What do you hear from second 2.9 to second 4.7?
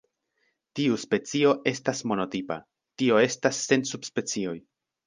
tio estas sen subspecioj.